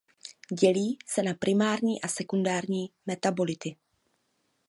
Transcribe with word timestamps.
Dělí 0.61 0.97
se 1.07 1.23
na 1.23 1.33
primární 1.33 2.01
a 2.01 2.07
sekundární 2.07 2.91
metabolity. 3.05 3.75